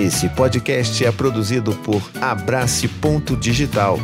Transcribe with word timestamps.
Esse 0.00 0.30
podcast 0.30 1.04
é 1.04 1.12
produzido 1.12 1.74
por 1.84 2.00
Abrace 2.22 2.88
Ponto 2.88 3.36
Digital. 3.36 3.98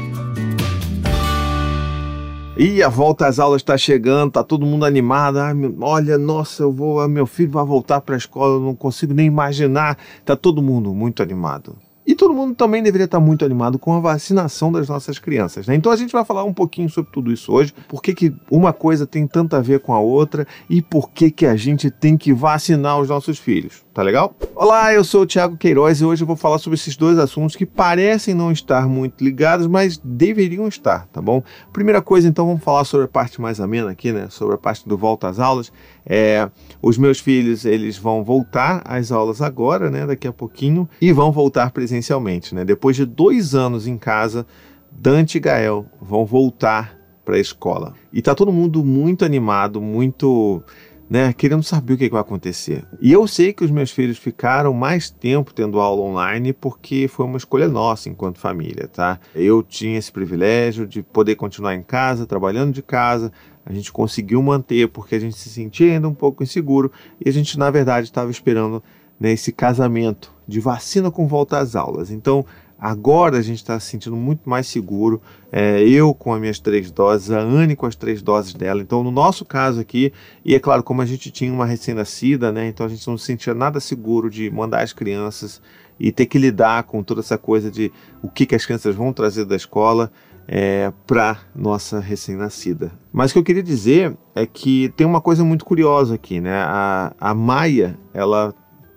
E 2.55 2.83
a 2.83 2.89
volta 2.91 3.27
às 3.27 3.39
aulas 3.39 3.63
está 3.63 3.79
chegando, 3.79 4.33
tá 4.33 4.45
todo 4.45 4.67
mundo 4.67 4.85
animado. 4.85 5.39
Olha, 5.81 6.19
nossa, 6.19 6.65
eu 6.65 6.71
vou, 6.71 7.09
meu 7.09 7.25
filho 7.25 7.51
vai 7.51 7.65
voltar 7.65 8.03
para 8.03 8.15
a 8.15 8.19
escola, 8.19 8.57
eu 8.57 8.61
não 8.61 8.75
consigo 8.75 9.15
nem 9.15 9.27
imaginar. 9.27 9.97
Tá 10.23 10.37
todo 10.37 10.61
mundo 10.61 10.93
muito 10.93 11.23
animado. 11.23 11.75
E 12.07 12.15
todo 12.15 12.33
mundo 12.33 12.55
também 12.55 12.85
deveria 12.85 13.07
estar 13.07 13.19
muito 13.19 13.45
animado 13.45 13.81
com 13.81 13.93
a 13.93 13.99
vacinação 13.99 14.71
das 14.71 14.89
nossas 14.89 15.19
crianças. 15.19 15.67
Né? 15.67 15.75
Então 15.75 15.91
a 15.91 15.97
gente 15.97 16.13
vai 16.13 16.25
falar 16.25 16.45
um 16.45 16.55
pouquinho 16.55 16.89
sobre 16.89 17.11
tudo 17.11 17.33
isso 17.33 17.53
hoje. 17.53 17.75
Por 17.89 18.01
que, 18.01 18.15
que 18.15 18.33
uma 18.49 18.73
coisa 18.73 19.05
tem 19.05 19.27
tanto 19.27 19.57
a 19.57 19.61
ver 19.61 19.81
com 19.81 19.93
a 19.93 19.99
outra 19.99 20.47
e 20.71 20.81
por 20.81 21.11
que, 21.11 21.33
que 21.33 21.45
a 21.45 21.57
gente 21.57 21.91
tem 21.91 22.17
que 22.17 22.33
vacinar 22.33 23.01
os 23.01 23.09
nossos 23.09 23.39
filhos. 23.39 23.85
Tá 23.93 24.03
legal? 24.03 24.37
Olá, 24.55 24.93
eu 24.93 25.03
sou 25.03 25.23
o 25.23 25.27
Thiago 25.27 25.57
Queiroz 25.57 26.01
e 26.01 26.05
hoje 26.05 26.23
eu 26.23 26.27
vou 26.27 26.37
falar 26.37 26.59
sobre 26.59 26.79
esses 26.79 26.97
dois 26.97 27.19
assuntos 27.19 27.57
que 27.57 27.65
parecem 27.65 28.35
não 28.35 28.53
estar 28.53 28.87
muito 28.87 29.25
ligados, 29.25 29.67
mas 29.67 29.97
deveriam 29.97 30.69
estar, 30.69 31.07
tá 31.07 31.23
bom? 31.23 31.43
Primeira 31.73 32.03
coisa, 32.03 32.29
então, 32.29 32.47
vamos 32.47 32.63
falar 32.63 32.85
sobre 32.85 33.07
a 33.07 33.09
parte 33.09 33.41
mais 33.41 33.59
amena 33.59 33.91
aqui, 33.91 34.13
né? 34.13 34.29
Sobre 34.29 34.55
a 34.55 34.59
parte 34.59 34.87
do 34.87 34.99
volta 34.99 35.29
às 35.29 35.41
aulas. 35.41 35.73
É, 36.07 36.49
os 36.81 36.97
meus 36.97 37.19
filhos, 37.19 37.65
eles 37.65 37.99
vão 37.99 38.23
voltar 38.23 38.83
às 38.85 39.11
aulas 39.11 39.43
agora, 39.43 39.91
né? 39.91 40.07
Daqui 40.07 40.29
a 40.29 40.33
pouquinho 40.33 40.89
e 41.01 41.13
vão 41.13 41.33
voltar 41.33 41.73
presencialmente, 41.73 42.55
né? 42.55 42.65
Depois 42.65 42.95
de 42.95 43.05
dois 43.05 43.55
anos 43.55 43.89
em 43.89 43.99
casa, 43.99 44.47
Dante 44.93 45.39
e 45.39 45.41
Gael 45.41 45.85
vão 46.01 46.25
voltar 46.25 46.97
para 47.25 47.37
a 47.37 47.41
escola. 47.41 47.95
E 48.13 48.23
tá 48.23 48.35
todo 48.35 48.53
mundo 48.53 48.85
muito 48.85 49.25
animado, 49.25 49.81
muito 49.81 50.63
né, 51.09 51.33
querendo 51.33 51.63
saber 51.63 51.95
o 51.95 51.97
que, 51.97 52.09
vai 52.09 52.21
acontecer. 52.21 52.85
E 53.01 53.13
eu 53.13 53.27
sei 53.27 53.53
que 53.53 53.65
os 53.65 53.71
meus 53.71 53.91
filhos 53.91 54.19
ficaram 54.19 54.73
mais 54.73 55.11
tempo 55.11 55.55
tendo 55.55 55.81
aula 55.81 56.03
online 56.03 56.53
porque 56.53 57.09
foi 57.09 57.27
uma 57.27 57.37
escolha 57.37 57.69
nossa 57.69 58.09
enquanto 58.09 58.39
família, 58.39 58.89
tá? 58.89 59.19
Eu 59.35 59.63
tinha 59.63 59.99
esse 59.99 60.11
privilégio 60.11 60.87
de 60.87 61.03
poder 61.03 61.37
continuar 61.37 61.75
em 61.75 61.83
casa, 61.83 62.27
trabalhando 62.27 62.73
de 62.73 62.83
casa. 62.83 63.33
A 63.67 63.73
gente 63.73 63.93
conseguiu 63.93 64.41
manter 64.43 64.89
porque 64.89 65.17
a 65.17 65.19
gente 65.19 65.37
se 65.37 65.51
sentia 65.51 65.93
ainda 65.93 66.09
um 66.09 66.15
pouco 66.15 66.43
inseguro 66.43 66.91
e 67.23 67.29
a 67.29 67.33
gente, 67.33 67.59
na 67.59 67.69
verdade, 67.71 68.07
estava 68.07 68.31
esperando 68.31 68.83
né, 69.19 69.33
esse 69.33 69.51
casamento 69.51 70.33
de 70.47 70.61
vacina 70.61 71.11
com 71.11 71.27
volta 71.27 71.59
às 71.59 71.75
aulas. 71.75 72.11
Então, 72.11 72.47
Agora 72.79 73.39
a 73.39 73.43
gente 73.43 73.57
está 73.57 73.81
se 73.81 73.87
sentindo 73.87 74.17
muito 74.17 74.49
mais 74.49 74.67
seguro. 74.67 75.21
É, 75.51 75.81
eu 75.83 76.13
com 76.13 76.35
as 76.35 76.41
minhas 76.41 76.59
três 76.59 76.91
doses, 76.91 77.31
a 77.31 77.41
Anne 77.41 77.75
com 77.75 77.87
as 77.87 77.97
três 77.97 78.21
doses 78.21 78.53
dela. 78.53 78.83
Então, 78.83 79.03
no 79.03 79.11
nosso 79.11 79.45
caso 79.47 79.81
aqui, 79.81 80.13
e 80.45 80.55
é 80.55 80.59
claro, 80.59 80.83
como 80.83 81.01
a 81.01 81.07
gente 81.07 81.31
tinha 81.31 81.51
uma 81.51 81.65
recém-nascida, 81.65 82.53
né? 82.53 82.69
Então 82.69 82.85
a 82.85 82.89
gente 82.89 83.07
não 83.09 83.17
se 83.17 83.25
sentia 83.25 83.55
nada 83.55 83.81
seguro 83.81 84.29
de 84.29 84.51
mandar 84.51 84.83
as 84.83 84.93
crianças 84.93 85.63
e 85.99 86.13
ter 86.13 86.27
que 86.27 86.39
lidar 86.39 86.83
com 86.83 87.03
toda 87.03 87.21
essa 87.21 87.39
coisa 87.39 87.71
de 87.71 87.91
o 88.23 88.29
que, 88.29 88.45
que 88.45 88.55
as 88.55 88.67
crianças 88.67 88.95
vão 88.95 89.11
trazer 89.11 89.47
da 89.47 89.57
escola 89.57 90.13
é, 90.49 90.93
para 91.07 91.39
nossa 91.55 91.99
recém-nascida. 91.99 92.93
Mas 93.13 93.31
o 93.31 93.35
que 93.35 93.39
eu 93.41 93.45
queria 93.45 93.63
dizer 93.63 94.17
é 94.35 94.47
que 94.47 94.93
tem 94.97 95.07
uma 95.07 95.21
coisa 95.21 95.45
muito 95.45 95.65
curiosa 95.65 96.15
aqui, 96.15 96.41
né? 96.41 96.55
A, 96.55 97.13
a 97.19 97.35
Maia, 97.35 97.99
ela 98.15 98.55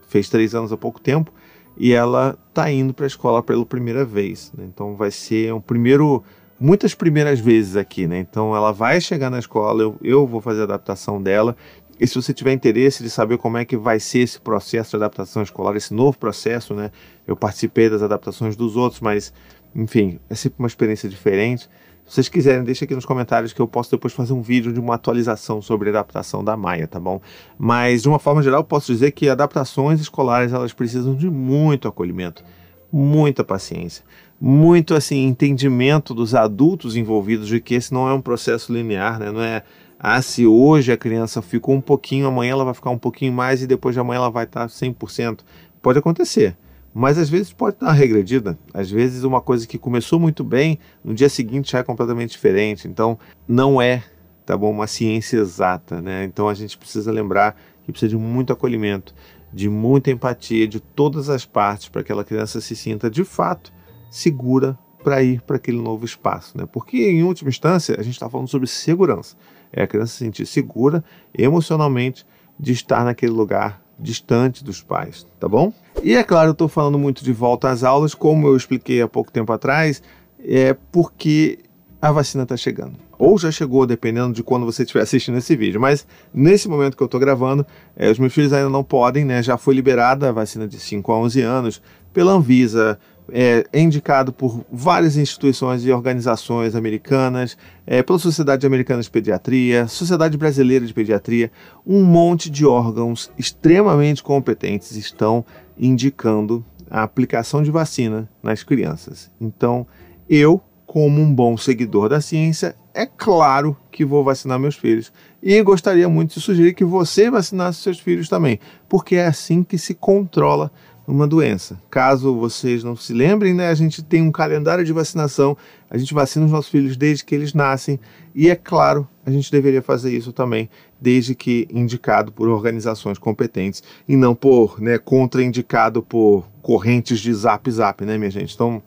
fez 0.07 0.29
três 0.29 0.53
anos 0.53 0.71
há 0.71 0.77
pouco 0.77 0.99
tempo 0.99 1.31
e 1.77 1.93
ela 1.93 2.37
está 2.49 2.69
indo 2.71 2.93
para 2.93 3.05
a 3.05 3.07
escola 3.07 3.41
pela 3.41 3.65
primeira 3.65 4.03
vez. 4.03 4.51
Né? 4.55 4.65
Então 4.65 4.95
vai 4.95 5.11
ser 5.11 5.53
um 5.53 5.61
primeiro, 5.61 6.23
muitas 6.59 6.93
primeiras 6.93 7.39
vezes 7.39 7.75
aqui, 7.75 8.05
né? 8.05 8.19
Então 8.19 8.55
ela 8.55 8.71
vai 8.71 8.99
chegar 8.99 9.29
na 9.29 9.39
escola, 9.39 9.81
eu, 9.81 9.97
eu 10.03 10.27
vou 10.27 10.41
fazer 10.41 10.61
a 10.61 10.65
adaptação 10.65 11.21
dela. 11.21 11.55
E 11.99 12.07
se 12.07 12.15
você 12.15 12.33
tiver 12.33 12.53
interesse 12.53 13.03
de 13.03 13.09
saber 13.09 13.37
como 13.37 13.57
é 13.57 13.65
que 13.65 13.75
vai 13.75 13.99
ser 13.99 14.19
esse 14.19 14.39
processo 14.39 14.91
de 14.91 14.95
adaptação 14.97 15.43
escolar, 15.43 15.75
esse 15.75 15.93
novo 15.93 16.17
processo, 16.17 16.73
né? 16.73 16.91
Eu 17.27 17.35
participei 17.35 17.89
das 17.89 18.01
adaptações 18.01 18.55
dos 18.55 18.77
outros, 18.77 19.01
mas 19.01 19.33
enfim, 19.75 20.19
é 20.29 20.35
sempre 20.35 20.59
uma 20.59 20.67
experiência 20.67 21.09
diferente. 21.09 21.69
Se 22.05 22.15
vocês 22.15 22.29
quiserem, 22.29 22.63
deixa 22.63 22.85
aqui 22.85 22.95
nos 22.95 23.05
comentários 23.05 23.53
que 23.53 23.61
eu 23.61 23.67
posso 23.67 23.91
depois 23.91 24.13
fazer 24.13 24.33
um 24.33 24.41
vídeo 24.41 24.73
de 24.73 24.79
uma 24.79 24.95
atualização 24.95 25.61
sobre 25.61 25.89
a 25.89 25.91
adaptação 25.91 26.43
da 26.43 26.57
Maia, 26.57 26.87
tá 26.87 26.99
bom? 26.99 27.21
Mas 27.57 28.01
de 28.01 28.09
uma 28.09 28.17
forma 28.17 28.41
geral, 28.41 28.63
posso 28.63 28.91
dizer 28.91 29.11
que 29.11 29.29
adaptações 29.29 30.01
escolares 30.01 30.51
elas 30.51 30.73
precisam 30.73 31.13
de 31.13 31.29
muito 31.29 31.87
acolhimento, 31.87 32.43
muita 32.91 33.43
paciência, 33.43 34.03
muito 34.41 34.95
assim 34.95 35.27
entendimento 35.27 36.15
dos 36.15 36.33
adultos 36.33 36.95
envolvidos 36.95 37.47
de 37.47 37.59
que 37.59 37.75
esse 37.75 37.93
não 37.93 38.09
é 38.09 38.13
um 38.13 38.21
processo 38.21 38.73
linear, 38.73 39.19
né? 39.19 39.31
Não 39.31 39.41
é 39.41 39.63
ah, 39.99 40.19
se 40.21 40.47
hoje 40.47 40.91
a 40.91 40.97
criança 40.97 41.43
ficou 41.43 41.75
um 41.75 41.81
pouquinho, 41.81 42.25
amanhã 42.25 42.53
ela 42.53 42.65
vai 42.65 42.73
ficar 42.73 42.89
um 42.89 42.97
pouquinho 42.97 43.33
mais 43.33 43.61
e 43.61 43.67
depois 43.67 43.93
de 43.93 43.99
amanhã 43.99 44.17
ela 44.17 44.31
vai 44.31 44.45
estar 44.45 44.67
100%. 44.67 45.41
Pode 45.79 45.99
acontecer 45.99 46.55
mas 46.93 47.17
às 47.17 47.29
vezes 47.29 47.53
pode 47.53 47.77
dar 47.79 47.87
uma 47.87 47.93
regredida. 47.93 48.57
Às 48.73 48.89
vezes 48.89 49.23
uma 49.23 49.41
coisa 49.41 49.67
que 49.67 49.77
começou 49.77 50.19
muito 50.19 50.43
bem, 50.43 50.79
no 51.03 51.13
dia 51.13 51.29
seguinte 51.29 51.71
já 51.71 51.79
é 51.79 51.83
completamente 51.83 52.31
diferente. 52.31 52.87
Então 52.87 53.17
não 53.47 53.81
é, 53.81 54.03
tá 54.45 54.57
bom, 54.57 54.71
uma 54.71 54.87
ciência 54.87 55.37
exata, 55.37 56.01
né? 56.01 56.23
Então 56.23 56.49
a 56.49 56.53
gente 56.53 56.77
precisa 56.77 57.11
lembrar 57.11 57.55
que 57.83 57.91
precisa 57.91 58.09
de 58.09 58.17
muito 58.17 58.53
acolhimento, 58.53 59.13
de 59.53 59.69
muita 59.69 60.11
empatia 60.11 60.67
de 60.67 60.79
todas 60.79 61.29
as 61.29 61.45
partes 61.45 61.89
para 61.89 62.01
que 62.01 62.11
aquela 62.11 62.23
criança 62.23 62.61
se 62.61 62.75
sinta 62.75 63.09
de 63.09 63.23
fato 63.23 63.71
segura 64.09 64.77
para 65.03 65.23
ir 65.23 65.41
para 65.41 65.55
aquele 65.55 65.81
novo 65.81 66.03
espaço, 66.05 66.57
né? 66.57 66.65
Porque 66.71 66.97
em 66.97 67.23
última 67.23 67.49
instância 67.49 67.95
a 67.99 68.03
gente 68.03 68.13
está 68.13 68.29
falando 68.29 68.47
sobre 68.47 68.67
segurança. 68.67 69.35
É 69.71 69.83
a 69.83 69.87
criança 69.87 70.13
se 70.13 70.19
sentir 70.19 70.45
segura 70.45 71.03
emocionalmente 71.37 72.25
de 72.59 72.73
estar 72.73 73.05
naquele 73.05 73.31
lugar 73.31 73.81
distante 73.97 74.63
dos 74.63 74.81
pais, 74.81 75.25
tá 75.39 75.47
bom? 75.47 75.73
E 76.01 76.15
é 76.15 76.23
claro, 76.23 76.49
eu 76.49 76.53
estou 76.53 76.69
falando 76.69 76.97
muito 76.97 77.23
de 77.23 77.33
volta 77.33 77.69
às 77.69 77.83
aulas, 77.83 78.15
como 78.15 78.47
eu 78.47 78.55
expliquei 78.55 79.01
há 79.01 79.07
pouco 79.07 79.31
tempo 79.31 79.51
atrás, 79.51 80.01
é 80.41 80.73
porque 80.91 81.59
a 82.01 82.11
vacina 82.11 82.43
está 82.43 82.55
chegando. 82.55 82.93
Ou 83.17 83.37
já 83.37 83.51
chegou, 83.51 83.85
dependendo 83.85 84.33
de 84.33 84.41
quando 84.41 84.65
você 84.65 84.83
estiver 84.83 85.01
assistindo 85.03 85.37
esse 85.37 85.55
vídeo. 85.57 85.79
Mas 85.79 86.07
nesse 86.33 86.69
momento 86.69 86.95
que 86.95 87.03
eu 87.03 87.05
estou 87.05 87.19
gravando, 87.19 87.65
é, 87.97 88.09
os 88.09 88.17
meus 88.17 88.33
filhos 88.33 88.53
ainda 88.53 88.69
não 88.69 88.83
podem, 88.83 89.25
né? 89.25 89.43
Já 89.43 89.57
foi 89.57 89.75
liberada 89.75 90.29
a 90.29 90.31
vacina 90.31 90.67
de 90.67 90.79
5 90.79 91.11
a 91.11 91.19
11 91.19 91.41
anos 91.41 91.81
pela 92.13 92.31
Anvisa, 92.31 92.97
é, 93.31 93.65
é, 93.71 93.79
indicado 93.79 94.31
por 94.31 94.65
várias 94.71 95.17
instituições 95.17 95.85
e 95.85 95.91
organizações 95.91 96.75
americanas, 96.75 97.57
é, 97.85 98.01
pela 98.01 98.17
Sociedade 98.17 98.65
Americana 98.65 99.01
de 99.01 99.09
Pediatria, 99.09 99.87
Sociedade 99.87 100.37
Brasileira 100.37 100.85
de 100.85 100.93
Pediatria, 100.93 101.51
um 101.85 102.03
monte 102.03 102.49
de 102.49 102.65
órgãos 102.65 103.31
extremamente 103.37 104.23
competentes 104.23 104.91
estão 104.95 105.45
indicando 105.79 106.63
a 106.89 107.03
aplicação 107.03 107.63
de 107.63 107.71
vacina 107.71 108.29
nas 108.43 108.63
crianças. 108.63 109.31
Então, 109.39 109.85
eu, 110.29 110.61
como 110.85 111.21
um 111.21 111.33
bom 111.33 111.55
seguidor 111.55 112.09
da 112.09 112.19
ciência, 112.19 112.75
é 112.93 113.05
claro 113.05 113.77
que 113.91 114.03
vou 114.03 114.23
vacinar 114.23 114.59
meus 114.59 114.75
filhos. 114.75 115.13
E 115.41 115.61
gostaria 115.61 116.09
muito 116.09 116.33
de 116.33 116.41
sugerir 116.41 116.73
que 116.73 116.83
você 116.83 117.29
vacinasse 117.29 117.81
seus 117.81 117.99
filhos 117.99 118.27
também, 118.27 118.59
porque 118.89 119.15
é 119.15 119.27
assim 119.27 119.63
que 119.63 119.77
se 119.77 119.93
controla 119.93 120.71
uma 121.09 121.27
doença. 121.27 121.81
Caso 121.89 122.35
vocês 122.35 122.83
não 122.83 122.95
se 122.95 123.13
lembrem, 123.13 123.53
né, 123.53 123.69
a 123.69 123.73
gente 123.73 124.03
tem 124.03 124.21
um 124.21 124.31
calendário 124.31 124.85
de 124.85 124.93
vacinação, 124.93 125.57
a 125.89 125.97
gente 125.97 126.13
vacina 126.13 126.45
os 126.45 126.51
nossos 126.51 126.69
filhos 126.69 126.95
desde 126.95 127.25
que 127.25 127.33
eles 127.33 127.53
nascem, 127.53 127.99
e 128.33 128.49
é 128.49 128.55
claro, 128.55 129.07
a 129.25 129.31
gente 129.31 129.51
deveria 129.51 129.81
fazer 129.81 130.15
isso 130.15 130.31
também, 130.31 130.69
desde 131.01 131.33
que 131.33 131.67
indicado 131.71 132.31
por 132.31 132.47
organizações 132.47 133.17
competentes 133.17 133.81
e 134.07 134.15
não 134.15 134.35
por, 134.35 134.79
né, 134.79 134.99
contraindicado 134.99 136.03
por 136.03 136.47
correntes 136.61 137.19
de 137.19 137.33
zap 137.33 137.69
zap, 137.71 138.05
né, 138.05 138.17
minha 138.17 138.29
gente? 138.29 138.53
Então, 138.53 138.81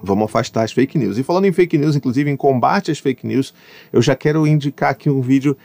vamos 0.00 0.24
afastar 0.24 0.62
as 0.62 0.72
fake 0.72 0.96
news. 0.96 1.18
E 1.18 1.24
falando 1.24 1.46
em 1.46 1.52
fake 1.52 1.76
news, 1.76 1.96
inclusive 1.96 2.30
em 2.30 2.36
combate 2.36 2.90
às 2.90 2.98
fake 2.98 3.26
news, 3.26 3.52
eu 3.92 4.00
já 4.00 4.14
quero 4.14 4.46
indicar 4.46 4.90
aqui 4.90 5.10
um 5.10 5.20
vídeo 5.20 5.56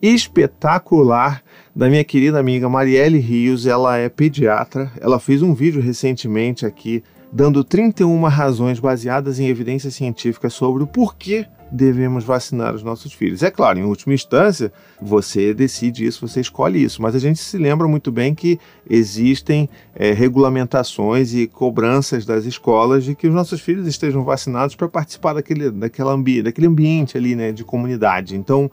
espetacular 0.00 1.42
da 1.74 1.88
minha 1.88 2.04
querida 2.04 2.38
amiga 2.38 2.68
Marielle 2.68 3.18
Rios. 3.18 3.66
Ela 3.66 3.96
é 3.96 4.08
pediatra. 4.08 4.90
Ela 5.00 5.18
fez 5.18 5.42
um 5.42 5.54
vídeo 5.54 5.80
recentemente 5.80 6.64
aqui 6.64 7.02
dando 7.32 7.62
31 7.62 8.22
razões 8.24 8.80
baseadas 8.80 9.38
em 9.38 9.48
evidências 9.48 9.94
científicas 9.94 10.54
sobre 10.54 10.82
o 10.82 10.86
porquê 10.86 11.46
devemos 11.70 12.24
vacinar 12.24 12.74
os 12.74 12.82
nossos 12.82 13.12
filhos. 13.12 13.42
É 13.42 13.50
claro, 13.50 13.78
em 13.78 13.84
última 13.84 14.14
instância, 14.14 14.72
você 15.00 15.52
decide 15.52 16.06
isso, 16.06 16.26
você 16.26 16.40
escolhe 16.40 16.82
isso, 16.82 17.02
mas 17.02 17.14
a 17.14 17.18
gente 17.18 17.38
se 17.38 17.58
lembra 17.58 17.86
muito 17.86 18.10
bem 18.10 18.34
que 18.34 18.58
existem 18.88 19.68
é, 19.94 20.12
regulamentações 20.12 21.34
e 21.34 21.46
cobranças 21.46 22.24
das 22.24 22.46
escolas 22.46 23.04
de 23.04 23.14
que 23.14 23.28
os 23.28 23.34
nossos 23.34 23.60
filhos 23.60 23.86
estejam 23.86 24.24
vacinados 24.24 24.74
para 24.74 24.88
participar 24.88 25.34
daquele, 25.34 25.70
daquela 25.70 26.12
ambi 26.12 26.42
daquele 26.42 26.66
ambiente 26.66 27.18
ali, 27.18 27.36
né, 27.36 27.52
de 27.52 27.64
comunidade. 27.64 28.34
Então, 28.34 28.70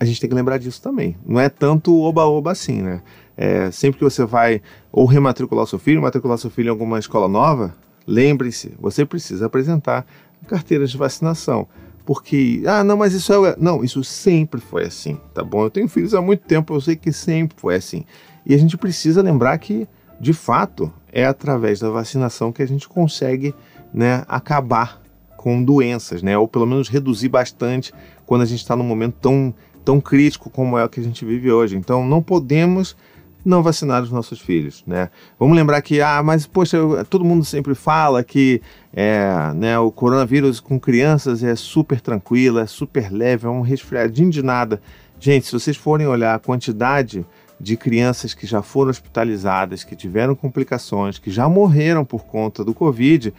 a 0.00 0.04
gente 0.04 0.20
tem 0.20 0.28
que 0.28 0.34
lembrar 0.34 0.58
disso 0.58 0.82
também. 0.82 1.16
Não 1.24 1.38
é 1.38 1.48
tanto 1.48 1.96
oba-oba 2.00 2.50
assim, 2.50 2.82
né? 2.82 3.02
É, 3.36 3.70
sempre 3.70 3.98
que 3.98 4.04
você 4.04 4.24
vai 4.24 4.60
ou 4.90 5.04
rematricular 5.04 5.66
seu 5.66 5.78
filho, 5.78 6.02
matricular 6.02 6.38
seu 6.38 6.50
filho 6.50 6.68
em 6.68 6.70
alguma 6.70 6.98
escola 6.98 7.28
nova, 7.28 7.74
lembre-se, 8.06 8.74
você 8.80 9.04
precisa 9.04 9.46
apresentar 9.46 10.06
carteira 10.48 10.86
de 10.86 10.96
vacinação. 10.96 11.68
Porque, 12.04 12.62
ah, 12.66 12.82
não, 12.82 12.96
mas 12.96 13.12
isso 13.12 13.46
é. 13.46 13.54
Não, 13.58 13.84
isso 13.84 14.02
sempre 14.02 14.60
foi 14.60 14.84
assim, 14.84 15.20
tá 15.32 15.44
bom? 15.44 15.62
Eu 15.62 15.70
tenho 15.70 15.88
filhos 15.88 16.14
há 16.14 16.20
muito 16.20 16.40
tempo, 16.40 16.74
eu 16.74 16.80
sei 16.80 16.96
que 16.96 17.12
sempre 17.12 17.56
foi 17.60 17.76
assim. 17.76 18.04
E 18.44 18.54
a 18.54 18.58
gente 18.58 18.76
precisa 18.76 19.22
lembrar 19.22 19.56
que 19.58 19.86
de 20.20 20.34
fato, 20.34 20.92
é 21.10 21.24
através 21.24 21.80
da 21.80 21.88
vacinação 21.88 22.52
que 22.52 22.62
a 22.62 22.68
gente 22.68 22.86
consegue 22.86 23.54
né, 23.92 24.22
acabar 24.28 25.00
com 25.36 25.64
doenças, 25.64 26.22
né? 26.22 26.36
Ou 26.36 26.46
pelo 26.46 26.66
menos 26.66 26.90
reduzir 26.90 27.30
bastante 27.30 27.94
quando 28.26 28.42
a 28.42 28.44
gente 28.44 28.60
está 28.60 28.76
num 28.76 28.84
momento 28.84 29.14
tão, 29.18 29.54
tão 29.84 30.00
crítico 30.00 30.50
como 30.50 30.78
é 30.78 30.84
o 30.84 30.88
que 30.88 31.00
a 31.00 31.02
gente 31.02 31.24
vive 31.24 31.50
hoje. 31.50 31.76
Então, 31.76 32.06
não 32.06 32.22
podemos 32.22 32.96
não 33.44 33.62
vacinar 33.62 34.02
os 34.02 34.10
nossos 34.10 34.40
filhos, 34.40 34.84
né? 34.86 35.08
Vamos 35.38 35.56
lembrar 35.56 35.80
que, 35.80 36.00
ah, 36.00 36.22
mas 36.22 36.46
poxa, 36.46 36.78
todo 37.08 37.24
mundo 37.24 37.44
sempre 37.44 37.74
fala 37.74 38.22
que 38.22 38.60
é, 38.92 39.52
né, 39.54 39.78
o 39.78 39.90
coronavírus 39.90 40.60
com 40.60 40.78
crianças 40.78 41.42
é 41.42 41.54
super 41.56 42.00
tranquilo, 42.00 42.58
é 42.58 42.66
super 42.66 43.10
leve, 43.10 43.46
é 43.46 43.50
um 43.50 43.62
resfriadinho 43.62 44.30
de 44.30 44.42
nada. 44.42 44.80
Gente, 45.18 45.46
se 45.46 45.52
vocês 45.52 45.76
forem 45.76 46.06
olhar 46.06 46.34
a 46.34 46.38
quantidade 46.38 47.24
de 47.58 47.76
crianças 47.76 48.32
que 48.32 48.46
já 48.46 48.62
foram 48.62 48.90
hospitalizadas, 48.90 49.84
que 49.84 49.94
tiveram 49.94 50.34
complicações, 50.34 51.18
que 51.18 51.30
já 51.30 51.48
morreram 51.48 52.04
por 52.04 52.24
conta 52.24 52.64
do 52.64 52.72
Covid, 52.72 53.34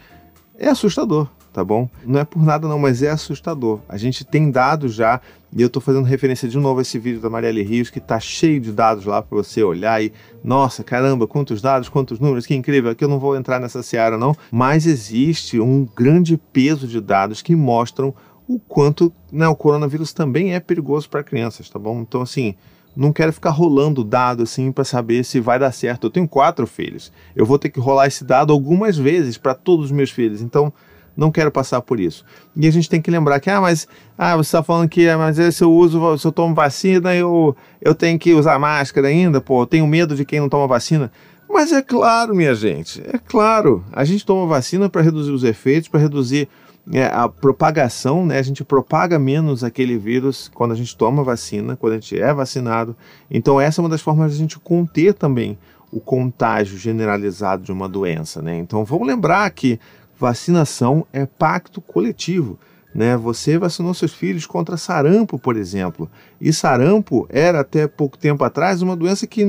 é 0.56 0.68
assustador, 0.68 1.28
tá 1.52 1.64
bom? 1.64 1.88
Não 2.04 2.20
é 2.20 2.24
por 2.24 2.44
nada 2.44 2.68
não, 2.68 2.78
mas 2.78 3.02
é 3.02 3.10
assustador. 3.10 3.80
A 3.88 3.96
gente 3.96 4.24
tem 4.24 4.48
dados 4.50 4.94
já, 4.94 5.20
e 5.54 5.60
eu 5.60 5.66
estou 5.66 5.82
fazendo 5.82 6.04
referência 6.04 6.48
de 6.48 6.58
novo 6.58 6.78
a 6.78 6.82
esse 6.82 6.98
vídeo 6.98 7.20
da 7.20 7.28
Marielle 7.28 7.62
Rios, 7.62 7.90
que 7.90 7.98
está 7.98 8.18
cheio 8.18 8.58
de 8.60 8.72
dados 8.72 9.04
lá 9.04 9.20
para 9.20 9.36
você 9.36 9.62
olhar 9.62 10.02
e, 10.02 10.12
nossa, 10.42 10.82
caramba, 10.82 11.26
quantos 11.26 11.60
dados, 11.60 11.88
quantos 11.88 12.18
números, 12.18 12.46
que 12.46 12.54
incrível, 12.54 12.90
aqui 12.90 13.04
eu 13.04 13.08
não 13.08 13.18
vou 13.18 13.36
entrar 13.36 13.60
nessa 13.60 13.82
seara 13.82 14.16
não, 14.16 14.34
mas 14.50 14.86
existe 14.86 15.60
um 15.60 15.86
grande 15.96 16.38
peso 16.52 16.86
de 16.86 17.00
dados 17.00 17.42
que 17.42 17.54
mostram 17.54 18.14
o 18.48 18.58
quanto 18.58 19.12
né, 19.30 19.46
o 19.46 19.54
coronavírus 19.54 20.12
também 20.12 20.54
é 20.54 20.60
perigoso 20.60 21.08
para 21.08 21.22
crianças, 21.22 21.68
tá 21.68 21.78
bom? 21.78 22.00
Então, 22.00 22.22
assim, 22.22 22.54
não 22.94 23.12
quero 23.12 23.32
ficar 23.32 23.50
rolando 23.50 24.04
dado 24.04 24.42
assim 24.42 24.70
para 24.70 24.84
saber 24.84 25.24
se 25.24 25.40
vai 25.40 25.58
dar 25.58 25.72
certo. 25.72 26.06
Eu 26.06 26.10
tenho 26.10 26.28
quatro 26.28 26.66
filhos. 26.66 27.12
Eu 27.34 27.46
vou 27.46 27.58
ter 27.58 27.70
que 27.70 27.80
rolar 27.80 28.06
esse 28.06 28.24
dado 28.24 28.52
algumas 28.52 28.98
vezes 28.98 29.38
para 29.38 29.54
todos 29.54 29.86
os 29.86 29.92
meus 29.92 30.10
filhos. 30.10 30.42
Então, 30.42 30.72
não 31.16 31.30
quero 31.30 31.50
passar 31.50 31.80
por 31.80 32.00
isso. 32.00 32.24
E 32.56 32.66
a 32.66 32.70
gente 32.70 32.88
tem 32.88 33.00
que 33.00 33.10
lembrar 33.10 33.40
que, 33.40 33.50
ah, 33.50 33.60
mas 33.60 33.86
ah, 34.16 34.36
você 34.36 34.48
está 34.48 34.62
falando 34.62 34.88
que 34.88 35.08
ah, 35.08 35.18
mas 35.18 35.36
se 35.54 35.64
eu 35.64 35.72
uso, 35.72 36.18
se 36.18 36.26
eu 36.26 36.32
tomo 36.32 36.54
vacina, 36.54 37.14
eu, 37.14 37.56
eu 37.80 37.94
tenho 37.94 38.18
que 38.18 38.32
usar 38.34 38.58
máscara 38.58 39.08
ainda, 39.08 39.40
pô, 39.40 39.62
eu 39.62 39.66
tenho 39.66 39.86
medo 39.86 40.14
de 40.14 40.24
quem 40.24 40.40
não 40.40 40.48
toma 40.48 40.66
vacina. 40.66 41.10
Mas 41.48 41.70
é 41.70 41.82
claro, 41.82 42.34
minha 42.34 42.54
gente, 42.54 43.02
é 43.06 43.18
claro. 43.18 43.84
A 43.92 44.04
gente 44.04 44.24
toma 44.24 44.46
vacina 44.46 44.88
para 44.88 45.02
reduzir 45.02 45.32
os 45.32 45.44
efeitos, 45.44 45.88
para 45.88 46.00
reduzir 46.00 46.48
é, 46.90 47.04
a 47.04 47.28
propagação, 47.28 48.24
né? 48.24 48.38
A 48.38 48.42
gente 48.42 48.64
propaga 48.64 49.18
menos 49.18 49.62
aquele 49.62 49.98
vírus 49.98 50.50
quando 50.54 50.72
a 50.72 50.74
gente 50.74 50.96
toma 50.96 51.22
vacina, 51.22 51.76
quando 51.76 51.92
a 51.92 51.96
gente 51.96 52.18
é 52.18 52.32
vacinado. 52.32 52.96
Então 53.30 53.60
essa 53.60 53.80
é 53.80 53.82
uma 53.82 53.88
das 53.88 54.00
formas 54.00 54.32
de 54.32 54.38
a 54.38 54.40
gente 54.40 54.58
conter 54.58 55.14
também 55.14 55.58
o 55.92 56.00
contágio 56.00 56.78
generalizado 56.78 57.62
de 57.62 57.70
uma 57.70 57.86
doença, 57.86 58.40
né? 58.40 58.56
Então 58.56 58.82
vamos 58.82 59.06
lembrar 59.06 59.48
que 59.50 59.78
vacinação 60.18 61.06
é 61.12 61.26
pacto 61.26 61.80
coletivo. 61.80 62.58
Né? 62.94 63.16
Você 63.16 63.56
vacinou 63.56 63.94
seus 63.94 64.12
filhos 64.12 64.46
contra 64.46 64.76
sarampo, 64.76 65.38
por 65.38 65.56
exemplo. 65.56 66.10
E 66.40 66.52
sarampo 66.52 67.26
era 67.30 67.60
até 67.60 67.86
pouco 67.86 68.18
tempo 68.18 68.44
atrás 68.44 68.82
uma 68.82 68.94
doença 68.94 69.26
que 69.26 69.44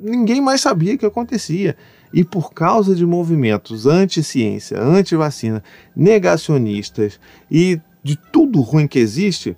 ninguém 0.00 0.40
mais 0.40 0.60
sabia 0.60 0.96
que 0.96 1.06
acontecia. 1.06 1.76
E 2.12 2.24
por 2.24 2.52
causa 2.52 2.94
de 2.94 3.04
movimentos 3.04 3.86
anti-ciência, 3.86 4.80
anti-vacina, 4.80 5.62
negacionistas 5.94 7.20
e 7.50 7.80
de 8.02 8.16
tudo 8.16 8.60
ruim 8.60 8.86
que 8.86 8.98
existe, 8.98 9.56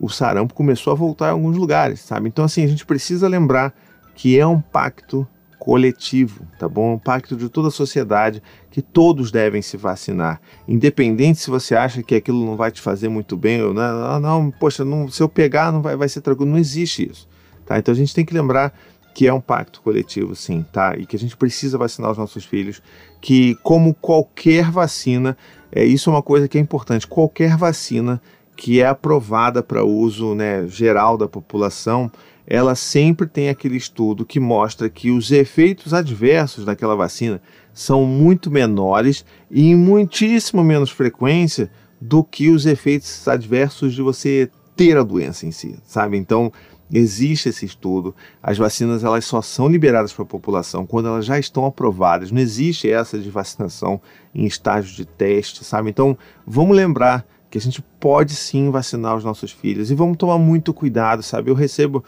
o 0.00 0.08
sarampo 0.08 0.52
começou 0.52 0.92
a 0.92 0.96
voltar 0.96 1.28
em 1.28 1.32
alguns 1.32 1.56
lugares, 1.56 2.00
sabe? 2.00 2.28
Então, 2.28 2.44
assim, 2.44 2.62
a 2.62 2.68
gente 2.68 2.84
precisa 2.84 3.26
lembrar 3.26 3.74
que 4.14 4.38
é 4.38 4.46
um 4.46 4.60
pacto 4.60 5.26
coletivo, 5.58 6.46
tá 6.58 6.68
bom? 6.68 6.94
Um 6.94 6.98
pacto 6.98 7.36
de 7.36 7.48
toda 7.48 7.68
a 7.68 7.70
sociedade 7.70 8.42
que 8.70 8.80
todos 8.80 9.30
devem 9.30 9.60
se 9.60 9.76
vacinar, 9.76 10.40
independente 10.66 11.40
se 11.40 11.50
você 11.50 11.74
acha 11.74 12.02
que 12.02 12.14
aquilo 12.14 12.44
não 12.44 12.56
vai 12.56 12.70
te 12.70 12.80
fazer 12.80 13.08
muito 13.08 13.36
bem 13.36 13.62
ou 13.62 13.74
não, 13.74 14.20
não, 14.20 14.20
não 14.20 14.50
poxa, 14.50 14.84
não, 14.84 15.08
se 15.08 15.22
eu 15.22 15.28
pegar 15.28 15.72
não 15.72 15.82
vai, 15.82 15.96
vai 15.96 16.08
ser 16.08 16.20
tranquilo, 16.20 16.50
não 16.50 16.58
existe 16.58 17.10
isso, 17.10 17.28
tá? 17.66 17.78
Então 17.78 17.92
a 17.92 17.96
gente 17.96 18.14
tem 18.14 18.24
que 18.24 18.32
lembrar 18.32 18.72
que 19.14 19.26
é 19.26 19.32
um 19.32 19.40
pacto 19.40 19.82
coletivo, 19.82 20.36
sim, 20.36 20.64
tá? 20.72 20.96
E 20.96 21.04
que 21.04 21.16
a 21.16 21.18
gente 21.18 21.36
precisa 21.36 21.76
vacinar 21.76 22.12
os 22.12 22.18
nossos 22.18 22.44
filhos, 22.44 22.80
que 23.20 23.56
como 23.64 23.92
qualquer 23.94 24.70
vacina, 24.70 25.36
é, 25.72 25.84
isso 25.84 26.08
é 26.08 26.12
uma 26.12 26.22
coisa 26.22 26.46
que 26.46 26.56
é 26.56 26.60
importante, 26.60 27.06
qualquer 27.06 27.56
vacina 27.56 28.22
que 28.54 28.80
é 28.80 28.86
aprovada 28.86 29.62
para 29.62 29.84
uso 29.84 30.34
né, 30.34 30.66
geral 30.68 31.16
da 31.16 31.28
população, 31.28 32.10
ela 32.50 32.74
sempre 32.74 33.26
tem 33.26 33.50
aquele 33.50 33.76
estudo 33.76 34.24
que 34.24 34.40
mostra 34.40 34.88
que 34.88 35.10
os 35.10 35.30
efeitos 35.30 35.92
adversos 35.92 36.64
daquela 36.64 36.96
vacina 36.96 37.42
são 37.74 38.06
muito 38.06 38.50
menores 38.50 39.22
e 39.50 39.68
em 39.68 39.76
muitíssimo 39.76 40.64
menos 40.64 40.90
frequência 40.90 41.70
do 42.00 42.24
que 42.24 42.48
os 42.48 42.64
efeitos 42.64 43.28
adversos 43.28 43.92
de 43.92 44.00
você 44.00 44.50
ter 44.74 44.96
a 44.96 45.02
doença 45.02 45.46
em 45.46 45.50
si, 45.50 45.78
sabe? 45.84 46.16
Então, 46.16 46.50
Existe 46.90 47.50
esse 47.50 47.66
estudo. 47.66 48.14
As 48.42 48.56
vacinas 48.56 49.04
elas 49.04 49.24
só 49.26 49.42
são 49.42 49.68
liberadas 49.68 50.10
para 50.10 50.22
a 50.22 50.26
população 50.26 50.86
quando 50.86 51.08
elas 51.08 51.26
já 51.26 51.38
estão 51.38 51.66
aprovadas. 51.66 52.32
Não 52.32 52.40
existe 52.40 52.90
essa 52.90 53.18
de 53.18 53.28
vacinação 53.28 54.00
em 54.34 54.46
estágio 54.46 54.96
de 54.96 55.04
teste, 55.04 55.64
sabe? 55.64 55.90
Então, 55.90 56.16
vamos 56.46 56.74
lembrar 56.74 57.26
que 57.50 57.58
a 57.58 57.60
gente 57.60 57.82
pode 58.00 58.34
sim 58.34 58.70
vacinar 58.70 59.16
os 59.16 59.24
nossos 59.24 59.50
filhos 59.50 59.90
e 59.90 59.94
vamos 59.94 60.16
tomar 60.16 60.38
muito 60.38 60.72
cuidado, 60.72 61.22
sabe? 61.22 61.50
Eu 61.50 61.54
recebo 61.54 62.02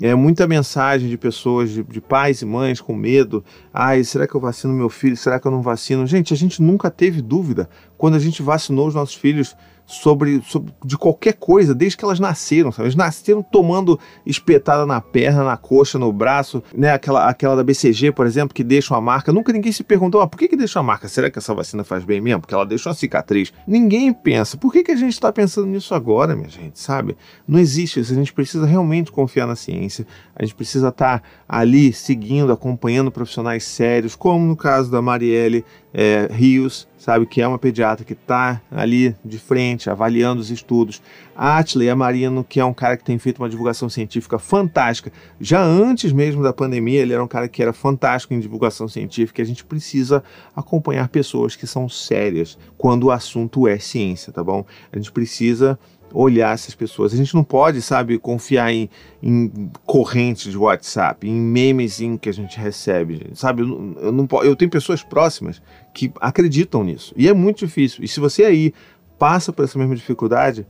é, 0.00 0.14
muita 0.14 0.46
mensagem 0.46 1.08
de 1.08 1.16
pessoas, 1.16 1.70
de, 1.70 1.82
de, 1.82 2.00
pais 2.00 2.42
e 2.42 2.44
mães 2.44 2.80
com 2.80 2.94
medo. 2.94 3.44
Ai, 3.72 4.02
será 4.02 4.26
que 4.26 4.34
eu 4.34 4.40
vacino 4.40 4.72
meu 4.72 4.88
filho? 4.88 5.16
Será 5.16 5.38
que 5.38 5.46
eu 5.46 5.52
não 5.52 5.62
vacino? 5.62 6.06
Gente, 6.06 6.34
a 6.34 6.36
gente 6.36 6.60
nunca 6.60 6.90
teve 6.90 7.22
dúvida 7.22 7.68
quando 7.96 8.14
a 8.14 8.18
gente 8.18 8.42
vacinou 8.42 8.88
os 8.88 8.94
nossos 8.94 9.14
filhos 9.14 9.56
sobre, 9.86 10.42
sobre, 10.46 10.72
de 10.84 10.96
qualquer 10.96 11.34
coisa, 11.34 11.74
desde 11.74 11.96
que 11.96 12.04
elas 12.04 12.18
nasceram, 12.18 12.72
sabe? 12.72 12.84
Elas 12.84 12.96
nasceram 12.96 13.42
tomando 13.42 13.98
espetada 14.24 14.86
na 14.86 15.00
perna, 15.00 15.44
na 15.44 15.56
coxa, 15.56 15.98
no 15.98 16.12
braço, 16.12 16.62
né? 16.74 16.92
Aquela, 16.92 17.28
aquela 17.28 17.56
da 17.56 17.62
BCG, 17.62 18.12
por 18.12 18.26
exemplo, 18.26 18.54
que 18.54 18.64
deixa 18.64 18.94
uma 18.94 19.00
marca. 19.00 19.32
Nunca 19.32 19.52
ninguém 19.52 19.72
se 19.72 19.84
perguntou, 19.84 20.20
ah, 20.20 20.26
por 20.26 20.38
que, 20.38 20.48
que 20.48 20.56
deixa 20.56 20.78
uma 20.78 20.84
marca? 20.84 21.08
Será 21.08 21.30
que 21.30 21.38
essa 21.38 21.54
vacina 21.54 21.84
faz 21.84 22.04
bem 22.04 22.20
mesmo? 22.20 22.40
Porque 22.40 22.54
ela 22.54 22.64
deixa 22.64 22.88
uma 22.88 22.94
cicatriz. 22.94 23.52
Ninguém 23.66 24.12
pensa. 24.12 24.56
Por 24.56 24.72
que, 24.72 24.82
que 24.82 24.92
a 24.92 24.96
gente 24.96 25.12
está 25.12 25.32
pensando 25.32 25.66
nisso 25.66 25.94
agora, 25.94 26.34
minha 26.34 26.48
gente, 26.48 26.80
sabe? 26.80 27.16
Não 27.46 27.58
existe 27.58 28.00
isso. 28.00 28.12
A 28.12 28.16
gente 28.16 28.32
precisa 28.32 28.66
realmente 28.66 29.12
confiar 29.12 29.46
na 29.46 29.56
ciência. 29.56 30.06
A 30.34 30.44
gente 30.44 30.54
precisa 30.54 30.88
estar 30.88 31.20
tá 31.20 31.24
ali 31.48 31.92
seguindo, 31.92 32.52
acompanhando 32.52 33.10
profissionais 33.10 33.64
sérios, 33.64 34.16
como 34.16 34.44
no 34.44 34.56
caso 34.56 34.90
da 34.90 35.02
Marielle 35.02 35.64
é, 35.96 36.28
Rios, 36.28 36.88
sabe, 36.98 37.24
que 37.24 37.40
é 37.40 37.46
uma 37.46 37.58
pediatra 37.58 38.04
que 38.04 38.14
está 38.14 38.60
ali 38.68 39.14
de 39.24 39.38
frente, 39.38 39.88
avaliando 39.88 40.40
os 40.40 40.50
estudos. 40.50 41.00
Atley 41.36 41.88
Amarino, 41.88 42.42
que 42.42 42.58
é 42.58 42.64
um 42.64 42.74
cara 42.74 42.96
que 42.96 43.04
tem 43.04 43.16
feito 43.16 43.38
uma 43.40 43.48
divulgação 43.48 43.88
científica 43.88 44.36
fantástica. 44.36 45.12
Já 45.40 45.62
antes 45.62 46.12
mesmo 46.12 46.42
da 46.42 46.52
pandemia, 46.52 47.00
ele 47.00 47.12
era 47.12 47.22
um 47.22 47.28
cara 47.28 47.48
que 47.48 47.62
era 47.62 47.72
fantástico 47.72 48.34
em 48.34 48.40
divulgação 48.40 48.88
científica. 48.88 49.40
A 49.40 49.46
gente 49.46 49.64
precisa 49.64 50.22
acompanhar 50.56 51.08
pessoas 51.08 51.54
que 51.54 51.66
são 51.66 51.88
sérias 51.88 52.58
quando 52.76 53.04
o 53.04 53.10
assunto 53.12 53.68
é 53.68 53.78
ciência, 53.78 54.32
tá 54.32 54.42
bom? 54.42 54.64
A 54.92 54.96
gente 54.96 55.12
precisa 55.12 55.78
olhar 56.14 56.54
essas 56.54 56.74
pessoas. 56.74 57.12
A 57.12 57.16
gente 57.16 57.34
não 57.34 57.42
pode, 57.42 57.82
sabe, 57.82 58.18
confiar 58.18 58.72
em, 58.72 58.88
em 59.20 59.70
correntes 59.84 60.52
de 60.52 60.56
WhatsApp, 60.56 61.28
em 61.28 61.34
memes 61.34 61.98
que 62.20 62.28
a 62.28 62.32
gente 62.32 62.58
recebe, 62.58 63.26
sabe? 63.34 63.62
Eu, 63.62 63.96
eu, 64.00 64.12
não, 64.12 64.28
eu 64.42 64.54
tenho 64.54 64.70
pessoas 64.70 65.02
próximas 65.02 65.60
que 65.92 66.12
acreditam 66.20 66.84
nisso. 66.84 67.12
E 67.16 67.28
é 67.28 67.32
muito 67.32 67.66
difícil. 67.66 68.04
E 68.04 68.08
se 68.08 68.20
você 68.20 68.44
aí 68.44 68.72
passa 69.18 69.52
por 69.52 69.64
essa 69.64 69.78
mesma 69.78 69.96
dificuldade, 69.96 70.64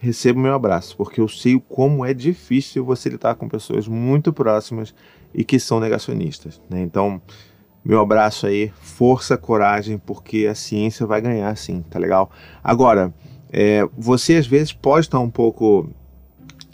receba 0.00 0.38
o 0.38 0.42
meu 0.42 0.54
abraço, 0.54 0.96
porque 0.96 1.20
eu 1.20 1.28
sei 1.28 1.62
como 1.68 2.04
é 2.04 2.12
difícil 2.12 2.84
você 2.84 3.08
lidar 3.08 3.36
com 3.36 3.48
pessoas 3.48 3.86
muito 3.86 4.32
próximas 4.32 4.94
e 5.32 5.44
que 5.44 5.60
são 5.60 5.78
negacionistas. 5.78 6.60
Né? 6.68 6.80
Então, 6.82 7.20
meu 7.84 8.00
abraço 8.00 8.46
aí, 8.46 8.72
força, 8.80 9.36
coragem, 9.36 9.98
porque 9.98 10.46
a 10.46 10.54
ciência 10.54 11.06
vai 11.06 11.20
ganhar 11.20 11.54
sim, 11.56 11.82
tá 11.88 11.98
legal? 11.98 12.30
Agora, 12.62 13.12
é, 13.52 13.88
você 13.96 14.36
às 14.36 14.46
vezes 14.46 14.72
pode 14.72 15.06
estar 15.06 15.18
um 15.18 15.30
pouco 15.30 15.88